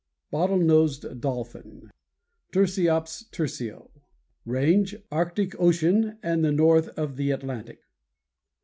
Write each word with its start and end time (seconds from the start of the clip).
Page 0.31 0.39
134. 0.39 0.39
=BOTTLE 0.39 0.67
NOSED 1.13 1.21
DOLPHIN.= 1.21 1.91
Tursiops 2.51 3.29
tursio. 3.29 3.91
RANGE 4.47 4.95
Arctic 5.11 5.53
ocean 5.61 6.17
and 6.23 6.43
the 6.43 6.51
north 6.51 6.87
of 6.97 7.17
the 7.17 7.29
Atlantic. 7.29 7.81